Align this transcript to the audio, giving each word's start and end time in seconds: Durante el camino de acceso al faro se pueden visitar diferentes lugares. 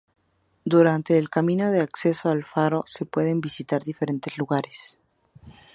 Durante 0.65 1.15
el 1.19 1.29
camino 1.29 1.69
de 1.69 1.79
acceso 1.81 2.29
al 2.29 2.43
faro 2.43 2.83
se 2.87 3.05
pueden 3.05 3.39
visitar 3.39 3.83
diferentes 3.83 4.35
lugares. 4.39 4.97